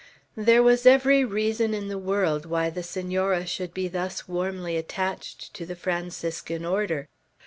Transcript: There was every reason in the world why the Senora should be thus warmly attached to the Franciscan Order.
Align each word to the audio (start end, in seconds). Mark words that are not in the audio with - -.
There 0.35 0.63
was 0.63 0.87
every 0.87 1.23
reason 1.23 1.75
in 1.75 1.87
the 1.87 1.99
world 1.99 2.47
why 2.47 2.71
the 2.71 2.81
Senora 2.81 3.45
should 3.45 3.71
be 3.71 3.87
thus 3.87 4.27
warmly 4.27 4.75
attached 4.75 5.53
to 5.53 5.63
the 5.63 5.75
Franciscan 5.75 6.65
Order. 6.65 7.07